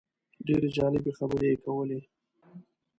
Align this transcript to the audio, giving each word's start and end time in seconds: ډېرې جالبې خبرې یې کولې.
ډېرې 0.45 0.69
جالبې 0.77 1.11
خبرې 1.17 1.47
یې 1.51 1.57
کولې. 1.65 1.99